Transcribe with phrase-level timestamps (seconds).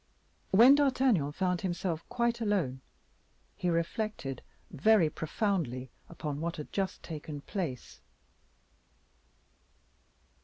[0.49, 2.81] When D'Artagnan found himself quite alone,
[3.55, 8.01] he reflected very profoundly upon what had just taken place.